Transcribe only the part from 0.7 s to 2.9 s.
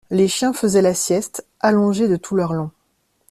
la sieste, allongés de tout leur long.